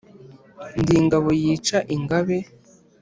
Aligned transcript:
Ndi 0.79 0.93
ingabo 1.01 1.27
yica 1.41 1.77
ingabe. 1.95 2.37